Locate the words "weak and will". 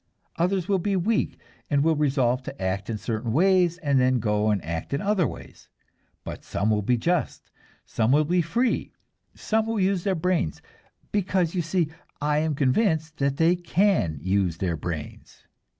0.95-1.95